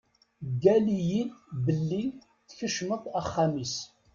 [0.51, 1.31] Ggal-iyi-d
[1.65, 2.03] belli
[2.47, 3.75] tkecmeḍ axxam-is.